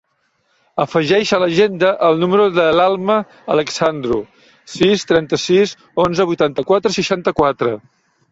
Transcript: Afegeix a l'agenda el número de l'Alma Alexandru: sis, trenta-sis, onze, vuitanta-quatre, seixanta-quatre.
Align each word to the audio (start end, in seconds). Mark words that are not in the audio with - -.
Afegeix 0.83 1.33
a 1.35 1.37
l'agenda 1.41 1.89
el 2.07 2.17
número 2.21 2.47
de 2.55 2.63
l'Alma 2.79 3.17
Alexandru: 3.55 4.17
sis, 4.77 5.05
trenta-sis, 5.13 5.77
onze, 6.07 6.27
vuitanta-quatre, 6.33 6.95
seixanta-quatre. 6.99 7.77